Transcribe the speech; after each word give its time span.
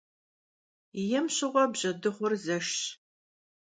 Yêm 1.09 1.27
şığue 1.35 1.63
bjedığur 1.71 2.33
zeşşş. 2.43 2.81